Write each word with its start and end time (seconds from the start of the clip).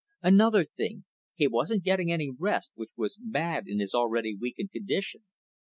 Another 0.23 0.63
thing, 0.65 1.03
he 1.35 1.45
wasn't 1.47 1.83
getting 1.83 2.11
any 2.11 2.27
rest, 2.27 2.71
which 2.73 2.89
was 2.97 3.15
bad 3.19 3.65
in 3.67 3.79
his 3.79 3.93
already 3.93 4.35
weakened 4.35 4.71
condition. 4.71 5.25